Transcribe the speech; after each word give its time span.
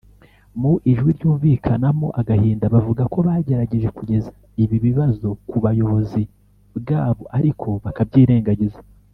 Mu 0.59 0.73
ijwi 0.91 1.09
ryumvikanamo 1.17 2.07
agahinda 2.19 2.65
bavuga 2.73 3.03
ko 3.13 3.17
bagerageje 3.27 3.89
kugeza 3.97 4.29
ibi 4.63 4.77
bibazo 4.85 5.27
ku 5.49 5.55
buyobozi 5.63 6.21
bwabo 6.77 7.23
ariko 7.37 7.67
bakabyirengagiza 7.85 8.79